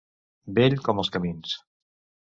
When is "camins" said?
1.17-1.55